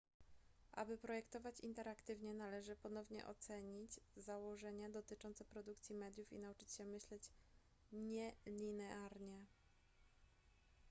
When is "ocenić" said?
3.27-3.91